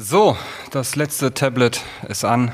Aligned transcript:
So, 0.00 0.36
das 0.70 0.94
letzte 0.94 1.34
Tablet 1.34 1.82
ist 2.06 2.24
an 2.24 2.52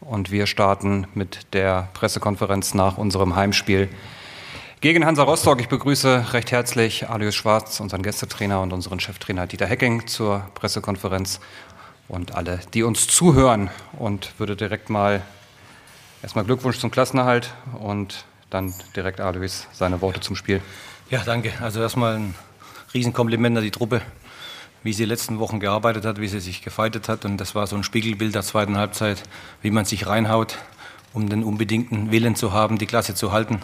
und 0.00 0.30
wir 0.30 0.46
starten 0.46 1.06
mit 1.12 1.52
der 1.52 1.90
Pressekonferenz 1.92 2.72
nach 2.72 2.96
unserem 2.96 3.36
Heimspiel 3.36 3.90
gegen 4.80 5.04
Hansa 5.04 5.24
Rostock. 5.24 5.60
Ich 5.60 5.68
begrüße 5.68 6.32
recht 6.32 6.52
herzlich 6.52 7.10
Alois 7.10 7.32
Schwarz, 7.32 7.80
unseren 7.80 8.02
Gästetrainer 8.02 8.62
und 8.62 8.72
unseren 8.72 8.98
Cheftrainer 8.98 9.46
Dieter 9.46 9.66
Hecking 9.66 10.06
zur 10.06 10.46
Pressekonferenz 10.54 11.40
und 12.08 12.34
alle, 12.34 12.60
die 12.72 12.82
uns 12.82 13.06
zuhören 13.08 13.68
und 13.98 14.32
würde 14.38 14.56
direkt 14.56 14.88
mal 14.88 15.20
erstmal 16.22 16.46
Glückwunsch 16.46 16.78
zum 16.78 16.90
Klassenerhalt 16.90 17.52
und 17.78 18.24
dann 18.48 18.72
direkt 18.96 19.20
Alois 19.20 19.66
seine 19.70 20.00
Worte 20.00 20.20
zum 20.20 20.34
Spiel. 20.34 20.62
Ja, 21.10 21.22
danke. 21.26 21.52
Also 21.60 21.82
erstmal 21.82 22.16
ein 22.16 22.34
Riesenkompliment 22.94 23.58
an 23.58 23.64
die 23.64 23.70
Truppe 23.70 24.00
wie 24.86 24.92
sie 24.92 25.02
die 25.02 25.08
letzten 25.08 25.40
Wochen 25.40 25.58
gearbeitet 25.58 26.04
hat, 26.04 26.20
wie 26.20 26.28
sie 26.28 26.38
sich 26.38 26.62
gefeitet 26.62 27.08
hat. 27.08 27.24
Und 27.24 27.38
das 27.38 27.56
war 27.56 27.66
so 27.66 27.74
ein 27.74 27.82
Spiegelbild 27.82 28.36
der 28.36 28.42
zweiten 28.42 28.78
Halbzeit, 28.78 29.20
wie 29.60 29.72
man 29.72 29.84
sich 29.84 30.06
reinhaut, 30.06 30.58
um 31.12 31.28
den 31.28 31.42
unbedingten 31.42 32.12
Willen 32.12 32.36
zu 32.36 32.52
haben, 32.52 32.78
die 32.78 32.86
Klasse 32.86 33.16
zu 33.16 33.32
halten. 33.32 33.54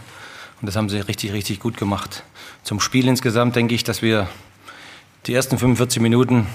Und 0.60 0.66
das 0.66 0.74
haben 0.74 0.88
sie 0.88 0.98
richtig, 0.98 1.32
richtig 1.32 1.60
gut 1.60 1.76
gemacht. 1.76 2.24
Zum 2.64 2.80
Spiel 2.80 3.06
insgesamt 3.06 3.54
denke 3.54 3.72
ich, 3.72 3.84
dass 3.84 4.02
wir 4.02 4.28
die 5.26 5.34
ersten 5.34 5.58
45 5.58 6.02
Minuten 6.02 6.48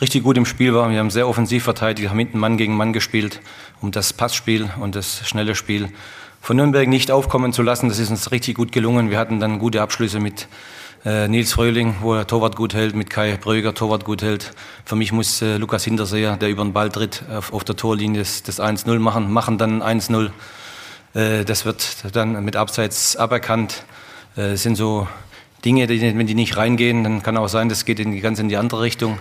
richtig 0.00 0.24
gut 0.24 0.36
im 0.36 0.44
Spiel 0.44 0.74
waren. 0.74 0.90
Wir 0.90 0.98
haben 0.98 1.10
sehr 1.10 1.28
offensiv 1.28 1.62
verteidigt, 1.62 2.10
haben 2.10 2.18
hinten 2.18 2.40
Mann 2.40 2.56
gegen 2.56 2.76
Mann 2.76 2.92
gespielt, 2.92 3.40
um 3.80 3.92
das 3.92 4.12
Passspiel 4.12 4.70
und 4.80 4.96
das 4.96 5.28
schnelle 5.28 5.54
Spiel 5.54 5.88
von 6.40 6.56
Nürnberg 6.56 6.88
nicht 6.88 7.12
aufkommen 7.12 7.52
zu 7.52 7.62
lassen. 7.62 7.88
Das 7.88 8.00
ist 8.00 8.10
uns 8.10 8.32
richtig 8.32 8.56
gut 8.56 8.72
gelungen. 8.72 9.10
Wir 9.10 9.20
hatten 9.20 9.38
dann 9.38 9.60
gute 9.60 9.82
Abschlüsse 9.82 10.18
mit 10.18 10.48
äh, 11.04 11.26
Nils 11.26 11.52
Fröhling, 11.52 11.96
wo 12.00 12.14
er 12.14 12.26
Torwart 12.26 12.56
gut 12.56 12.74
hält, 12.74 12.94
mit 12.94 13.10
Kai 13.10 13.36
Bröger 13.36 13.74
Torwart 13.74 14.04
gut 14.04 14.22
hält. 14.22 14.52
Für 14.84 14.94
mich 14.94 15.12
muss 15.12 15.42
äh, 15.42 15.56
Lukas 15.56 15.84
Hinterseher, 15.84 16.36
der 16.36 16.48
über 16.48 16.62
den 16.62 16.72
Ball 16.72 16.90
tritt, 16.90 17.24
auf, 17.30 17.52
auf 17.52 17.64
der 17.64 17.76
Torlinie 17.76 18.20
das, 18.20 18.42
das 18.42 18.60
1-0 18.60 18.98
machen, 18.98 19.32
machen 19.32 19.58
dann 19.58 19.82
1-0. 19.82 20.30
Äh, 21.14 21.44
das 21.44 21.64
wird 21.64 22.04
dann 22.12 22.44
mit 22.44 22.56
Abseits 22.56 23.16
aberkannt. 23.16 23.84
Äh, 24.36 24.56
sind 24.56 24.76
so 24.76 25.08
Dinge, 25.64 25.86
die, 25.86 26.00
wenn 26.00 26.26
die 26.26 26.34
nicht 26.34 26.56
reingehen, 26.56 27.04
dann 27.04 27.22
kann 27.22 27.36
auch 27.36 27.48
sein, 27.48 27.68
das 27.68 27.84
geht 27.84 28.00
in 28.00 28.20
ganz 28.20 28.38
in 28.38 28.48
die 28.48 28.56
andere 28.56 28.82
Richtung. 28.82 29.18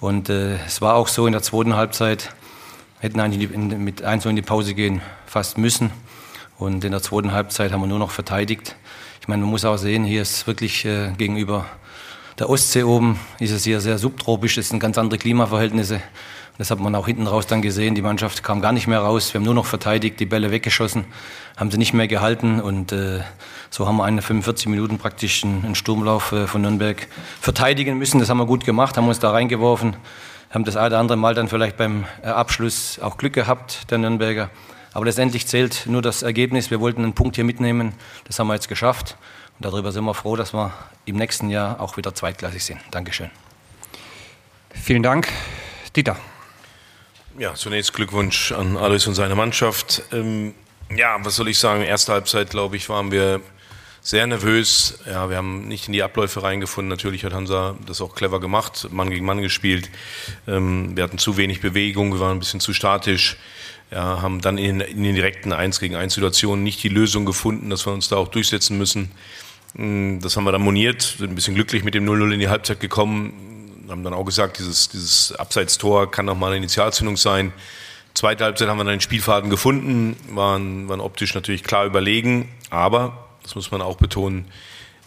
Und 0.00 0.28
äh, 0.28 0.56
es 0.66 0.82
war 0.82 0.94
auch 0.94 1.08
so 1.08 1.26
in 1.26 1.32
der 1.32 1.42
zweiten 1.42 1.76
Halbzeit, 1.76 2.34
hätten 3.00 3.20
eigentlich 3.20 3.50
in, 3.50 3.84
mit 3.84 4.02
1 4.02 4.26
in 4.26 4.36
die 4.36 4.42
Pause 4.42 4.74
gehen 4.74 5.00
fast 5.26 5.56
müssen. 5.56 5.90
Und 6.58 6.84
in 6.84 6.92
der 6.92 7.02
zweiten 7.02 7.32
Halbzeit 7.32 7.72
haben 7.72 7.82
wir 7.82 7.86
nur 7.86 7.98
noch 7.98 8.10
verteidigt. 8.10 8.76
Ich 9.20 9.28
meine, 9.28 9.42
man 9.42 9.50
muss 9.50 9.64
auch 9.64 9.76
sehen, 9.76 10.04
hier 10.04 10.22
ist 10.22 10.46
wirklich 10.46 10.84
äh, 10.84 11.12
gegenüber 11.18 11.66
der 12.38 12.48
Ostsee 12.48 12.82
oben, 12.82 13.18
ist 13.38 13.50
es 13.50 13.64
hier 13.64 13.80
sehr 13.80 13.98
subtropisch, 13.98 14.56
das 14.56 14.68
sind 14.68 14.78
ganz 14.78 14.98
andere 14.98 15.18
Klimaverhältnisse. 15.18 16.00
Das 16.58 16.70
hat 16.70 16.80
man 16.80 16.94
auch 16.94 17.06
hinten 17.06 17.26
raus 17.26 17.46
dann 17.46 17.60
gesehen. 17.60 17.94
Die 17.94 18.02
Mannschaft 18.02 18.42
kam 18.42 18.62
gar 18.62 18.72
nicht 18.72 18.86
mehr 18.86 19.00
raus. 19.00 19.34
Wir 19.34 19.40
haben 19.40 19.44
nur 19.44 19.52
noch 19.52 19.66
verteidigt, 19.66 20.18
die 20.20 20.24
Bälle 20.24 20.50
weggeschossen, 20.50 21.04
haben 21.56 21.70
sie 21.70 21.76
nicht 21.76 21.92
mehr 21.92 22.08
gehalten. 22.08 22.60
Und 22.60 22.92
äh, 22.92 23.20
so 23.68 23.86
haben 23.86 23.98
wir 23.98 24.04
eine 24.04 24.22
45 24.22 24.68
Minuten 24.68 24.96
praktisch 24.96 25.44
einen, 25.44 25.64
einen 25.66 25.74
Sturmlauf 25.74 26.32
äh, 26.32 26.46
von 26.46 26.62
Nürnberg 26.62 27.06
verteidigen 27.40 27.98
müssen. 27.98 28.20
Das 28.20 28.30
haben 28.30 28.38
wir 28.38 28.46
gut 28.46 28.64
gemacht, 28.64 28.96
haben 28.96 29.06
uns 29.06 29.18
da 29.18 29.32
reingeworfen, 29.32 29.96
haben 30.50 30.64
das 30.64 30.76
eine 30.76 30.86
oder 30.86 30.98
andere 30.98 31.18
Mal 31.18 31.34
dann 31.34 31.48
vielleicht 31.48 31.76
beim 31.76 32.06
äh, 32.22 32.28
Abschluss 32.28 32.98
auch 33.00 33.18
Glück 33.18 33.34
gehabt, 33.34 33.90
der 33.90 33.98
Nürnberger. 33.98 34.48
Aber 34.96 35.04
letztendlich 35.04 35.46
zählt 35.46 35.82
nur 35.84 36.00
das 36.00 36.22
Ergebnis. 36.22 36.70
Wir 36.70 36.80
wollten 36.80 37.02
einen 37.02 37.12
Punkt 37.12 37.36
hier 37.36 37.44
mitnehmen. 37.44 37.92
Das 38.24 38.38
haben 38.38 38.46
wir 38.46 38.54
jetzt 38.54 38.66
geschafft. 38.66 39.18
Und 39.58 39.66
darüber 39.66 39.92
sind 39.92 40.06
wir 40.06 40.14
froh, 40.14 40.36
dass 40.36 40.54
wir 40.54 40.72
im 41.04 41.16
nächsten 41.16 41.50
Jahr 41.50 41.82
auch 41.82 41.98
wieder 41.98 42.14
zweitklassig 42.14 42.64
sind. 42.64 42.80
Dankeschön. 42.92 43.30
Vielen 44.70 45.02
Dank. 45.02 45.28
Dieter. 45.94 46.16
Ja, 47.38 47.52
zunächst 47.52 47.92
Glückwunsch 47.92 48.52
an 48.52 48.78
Alois 48.78 49.06
und 49.06 49.14
seine 49.14 49.34
Mannschaft. 49.34 50.02
Ähm, 50.12 50.54
ja, 50.96 51.18
was 51.22 51.36
soll 51.36 51.48
ich 51.48 51.58
sagen? 51.58 51.82
Erste 51.82 52.12
Halbzeit, 52.12 52.48
glaube 52.48 52.76
ich, 52.76 52.88
waren 52.88 53.10
wir 53.10 53.42
sehr 54.00 54.26
nervös. 54.26 55.00
Ja, 55.04 55.28
wir 55.28 55.36
haben 55.36 55.68
nicht 55.68 55.88
in 55.88 55.92
die 55.92 56.02
Abläufe 56.02 56.42
reingefunden. 56.42 56.88
Natürlich 56.88 57.22
hat 57.22 57.34
Hansa 57.34 57.76
das 57.84 58.00
auch 58.00 58.14
clever 58.14 58.40
gemacht, 58.40 58.88
Mann 58.90 59.10
gegen 59.10 59.26
Mann 59.26 59.42
gespielt. 59.42 59.90
Ähm, 60.48 60.96
wir 60.96 61.04
hatten 61.04 61.18
zu 61.18 61.36
wenig 61.36 61.60
Bewegung, 61.60 62.14
wir 62.14 62.20
waren 62.20 62.38
ein 62.38 62.38
bisschen 62.38 62.60
zu 62.60 62.72
statisch 62.72 63.36
ja, 63.90 64.20
haben 64.22 64.40
dann 64.40 64.58
in, 64.58 64.80
in, 64.80 65.02
den 65.02 65.14
direkten 65.14 65.52
1 65.52 65.80
gegen 65.80 65.94
1 65.94 66.14
Situationen 66.14 66.64
nicht 66.64 66.82
die 66.82 66.88
Lösung 66.88 67.24
gefunden, 67.24 67.70
dass 67.70 67.86
wir 67.86 67.92
uns 67.92 68.08
da 68.08 68.16
auch 68.16 68.28
durchsetzen 68.28 68.78
müssen. 68.78 69.10
Hm, 69.76 70.20
das 70.20 70.36
haben 70.36 70.44
wir 70.44 70.52
dann 70.52 70.62
moniert, 70.62 71.02
sind 71.02 71.30
ein 71.30 71.34
bisschen 71.34 71.54
glücklich 71.54 71.84
mit 71.84 71.94
dem 71.94 72.04
0-0 72.04 72.32
in 72.32 72.40
die 72.40 72.48
Halbzeit 72.48 72.80
gekommen, 72.80 73.86
haben 73.88 74.02
dann 74.02 74.14
auch 74.14 74.24
gesagt, 74.24 74.58
dieses, 74.58 74.88
dieses 74.88 75.32
Abseitstor 75.32 76.10
kann 76.10 76.26
nochmal 76.26 76.50
eine 76.50 76.58
Initialzündung 76.58 77.16
sein. 77.16 77.52
Zweite 78.14 78.44
Halbzeit 78.44 78.68
haben 78.68 78.78
wir 78.78 78.84
dann 78.84 78.94
den 78.94 79.00
Spielfaden 79.00 79.50
gefunden, 79.50 80.16
waren, 80.30 80.88
waren 80.88 81.00
optisch 81.00 81.34
natürlich 81.34 81.62
klar 81.62 81.84
überlegen, 81.84 82.48
aber, 82.70 83.26
das 83.42 83.54
muss 83.54 83.70
man 83.70 83.82
auch 83.82 83.98
betonen, 83.98 84.46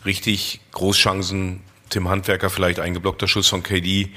richtig 0.05 0.61
Großchancen, 0.71 1.61
Tim 1.89 2.07
Handwerker 2.07 2.49
vielleicht 2.49 2.79
ein 2.79 2.93
geblockter 2.93 3.27
Schuss 3.27 3.47
von 3.47 3.63
KD, 3.63 4.11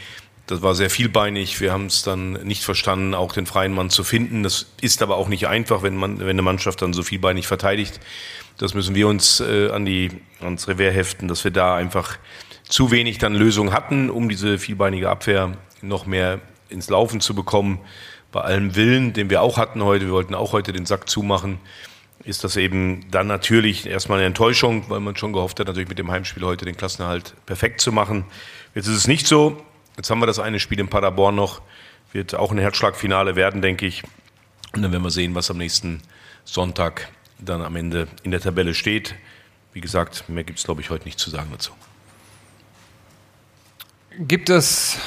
das 0.47 0.63
war 0.63 0.75
sehr 0.75 0.91
vielbeinig. 0.91 1.61
Wir 1.61 1.73
haben 1.73 1.87
es 1.87 2.03
dann 2.03 2.33
nicht 2.45 2.65
verstanden, 2.65 3.15
auch 3.15 3.33
den 3.33 3.47
freien 3.47 3.73
Mann 3.73 3.91
zu 3.91 4.05
finden. 4.05 4.43
Das 4.43 4.67
ist 4.81 5.03
aber 5.03 5.17
auch 5.17 5.29
nicht 5.29 5.47
einfach, 5.47 5.83
wenn, 5.83 5.97
man, 5.97 6.19
wenn 6.19 6.31
eine 6.31 6.43
Mannschaft 6.43 6.83
dann 6.83 6.93
so 6.93 7.03
vielbeinig 7.03 7.47
verteidigt. 7.47 8.01
Das 8.59 8.75
müssen 8.75 8.95
wir 8.95 9.09
uns 9.09 9.41
äh, 9.41 9.71
an 9.71 9.85
die, 9.85 10.11
ans 10.41 10.69
Revers 10.69 10.95
heften, 10.95 11.29
dass 11.29 11.45
wir 11.45 11.53
da 11.53 11.77
einfach 11.77 12.19
zu 12.69 12.91
wenig 12.91 13.19
dann 13.19 13.35
Lösungen 13.35 13.73
hatten, 13.73 14.11
um 14.11 14.29
diese 14.29 14.59
vielbeinige 14.59 15.09
Abwehr 15.11 15.57
noch 15.81 16.07
mehr 16.07 16.41
ins 16.69 16.91
Laufen 16.91 17.21
zu 17.21 17.35
bekommen. 17.35 17.79
Bei 18.33 18.41
allem 18.41 18.75
Willen, 18.75 19.13
den 19.13 19.31
wir 19.31 19.43
auch 19.43 19.59
hatten 19.59 19.83
heute, 19.85 20.07
wir 20.07 20.13
wollten 20.13 20.35
auch 20.35 20.53
heute 20.53 20.73
den 20.73 20.87
Sack 20.87 21.09
zumachen, 21.09 21.61
ist 22.25 22.45
das 22.45 22.57
eben 22.57 23.05
dann 23.11 23.27
natürlich 23.27 23.87
erstmal 23.87 24.19
eine 24.19 24.27
Enttäuschung, 24.27 24.85
weil 24.89 25.01
man 25.01 25.17
schon 25.17 25.33
gehofft 25.33 25.61
hat, 25.61 25.67
natürlich 25.67 25.89
mit 25.89 25.99
dem 25.99 26.11
Heimspiel 26.11 26.45
heute 26.45 26.65
den 26.65 26.77
Klassenerhalt 26.77 27.35
perfekt 27.47 27.81
zu 27.81 27.93
machen. 27.93 28.25
Jetzt 28.75 28.87
ist 28.87 28.97
es 28.97 29.09
nicht 29.09 29.27
so. 29.27 29.63
Jetzt 29.97 30.11
haben 30.11 30.21
wir 30.21 30.27
das 30.27 30.39
eine 30.39 30.59
Spiel 30.59 30.81
in 30.81 30.89
Paderborn 30.89 31.35
noch. 31.35 31.63
Wird 32.13 32.35
auch 32.35 32.51
ein 32.51 32.59
Herzschlagfinale 32.59 33.37
werden, 33.37 33.63
denke 33.63 33.87
ich. 33.87 34.03
Und 34.73 34.83
dann 34.83 34.93
werden 34.93 35.03
wir 35.03 35.11
sehen, 35.11 35.35
was 35.35 35.51
am 35.51 35.59
nächsten 35.59 36.03
Sonntag 36.45 37.09
dann 37.39 37.63
am 37.63 37.77
Ende 37.77 38.09
in 38.23 38.31
der 38.31 38.41
Tabelle 38.41 38.75
steht. 38.75 39.15
Wie 39.73 39.81
gesagt, 39.81 40.29
mehr 40.29 40.45
gibt 40.45 40.59
es, 40.59 40.65
glaube 40.65 40.81
ich, 40.81 40.91
heute 40.91 41.05
nicht 41.05 41.19
zu 41.19 41.31
sagen 41.31 41.49
dazu. 41.51 41.73
Gibt 44.19 44.51
es 44.51 44.99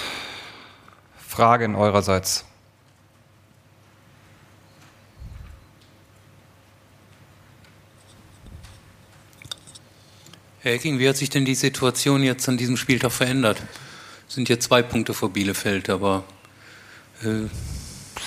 Fragen 1.27 1.75
eurerseits? 1.75 2.45
Herr 10.61 10.73
Ecking, 10.73 10.97
wie 10.97 11.07
hat 11.07 11.17
sich 11.17 11.29
denn 11.29 11.45
die 11.45 11.53
Situation 11.53 12.23
jetzt 12.23 12.49
an 12.49 12.57
diesem 12.57 12.75
Spieltag 12.75 13.11
verändert? 13.11 13.61
Sind 14.27 14.49
jetzt 14.49 14.65
zwei 14.65 14.81
Punkte 14.81 15.13
vor 15.13 15.29
Bielefeld, 15.29 15.89
aber. 15.89 16.23
Äh 17.23 17.47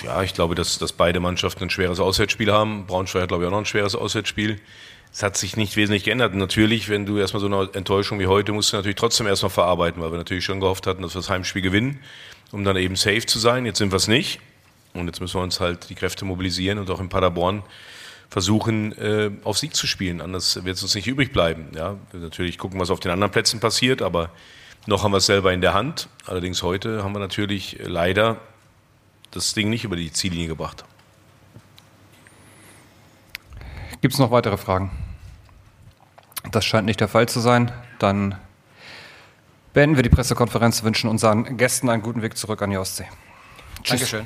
ja, 0.03 0.23
ich 0.23 0.33
glaube, 0.33 0.55
dass, 0.55 0.77
dass 0.77 0.93
beide 0.93 1.19
Mannschaften 1.19 1.63
ein 1.63 1.69
schweres 1.69 1.99
Auswärtsspiel 1.99 2.51
haben. 2.51 2.85
Braunschweig 2.85 3.23
hat, 3.23 3.29
glaube 3.29 3.43
ich, 3.43 3.47
auch 3.47 3.51
noch 3.51 3.59
ein 3.59 3.65
schweres 3.65 3.95
Auswärtsspiel. 3.95 4.59
Es 5.11 5.23
hat 5.23 5.35
sich 5.35 5.57
nicht 5.57 5.75
wesentlich 5.75 6.03
geändert. 6.03 6.35
Natürlich, 6.35 6.89
wenn 6.89 7.05
du 7.05 7.17
erstmal 7.17 7.41
so 7.41 7.47
eine 7.47 7.69
Enttäuschung 7.73 8.19
wie 8.19 8.27
heute, 8.27 8.51
musst 8.51 8.71
du 8.71 8.77
natürlich 8.77 8.95
trotzdem 8.95 9.27
erstmal 9.27 9.49
verarbeiten, 9.49 10.01
weil 10.01 10.11
wir 10.11 10.17
natürlich 10.17 10.45
schon 10.45 10.59
gehofft 10.59 10.85
hatten, 10.87 11.01
dass 11.01 11.15
wir 11.15 11.21
das 11.21 11.29
Heimspiel 11.29 11.61
gewinnen, 11.61 11.99
um 12.51 12.63
dann 12.63 12.77
eben 12.77 12.95
safe 12.95 13.25
zu 13.25 13.39
sein. 13.39 13.65
Jetzt 13.65 13.79
sind 13.79 13.91
wir 13.91 13.97
es 13.97 14.07
nicht. 14.07 14.39
Und 14.93 15.07
jetzt 15.07 15.19
müssen 15.19 15.35
wir 15.35 15.43
uns 15.43 15.59
halt 15.59 15.89
die 15.89 15.95
Kräfte 15.95 16.25
mobilisieren 16.25 16.77
und 16.77 16.89
auch 16.89 16.99
in 16.99 17.09
Paderborn 17.09 17.63
versuchen, 18.29 18.95
äh, 18.97 19.31
auf 19.43 19.57
Sieg 19.57 19.75
zu 19.75 19.87
spielen. 19.87 20.21
Anders 20.21 20.63
wird 20.63 20.77
es 20.77 20.83
uns 20.83 20.93
nicht 20.95 21.07
übrig 21.07 21.31
bleiben. 21.31 21.67
Ja, 21.75 21.97
natürlich 22.13 22.57
gucken, 22.57 22.79
was 22.79 22.91
auf 22.91 22.99
den 22.99 23.11
anderen 23.11 23.31
Plätzen 23.31 23.59
passiert, 23.59 24.01
aber 24.01 24.29
noch 24.85 25.03
haben 25.03 25.11
wir 25.11 25.17
es 25.17 25.25
selber 25.25 25.53
in 25.53 25.61
der 25.61 25.73
Hand. 25.73 26.09
Allerdings 26.25 26.63
heute 26.63 27.03
haben 27.03 27.13
wir 27.13 27.19
natürlich 27.19 27.77
leider 27.81 28.37
das 29.31 29.53
Ding 29.53 29.69
nicht 29.69 29.83
über 29.83 29.95
die 29.95 30.11
Ziellinie 30.11 30.47
gebracht. 30.47 30.83
Gibt 34.01 34.13
es 34.13 34.19
noch 34.19 34.31
weitere 34.31 34.57
Fragen? 34.57 34.91
Das 36.51 36.65
scheint 36.65 36.85
nicht 36.85 37.01
der 37.01 37.09
Fall 37.09 37.27
zu 37.27 37.39
sein. 37.39 37.71
Dann 37.99 38.35
beenden 39.73 39.97
wir 39.97 40.03
die 40.03 40.09
Pressekonferenz, 40.09 40.83
wünschen 40.83 41.09
unseren 41.09 41.57
Gästen 41.57 41.89
einen 41.89 42.01
guten 42.01 42.21
Weg 42.21 42.37
zurück 42.37 42.61
an 42.61 42.69
die 42.69 42.77
Ostsee. 42.77 43.07
Tschüss. 43.83 43.99
Dankeschön. 43.99 44.25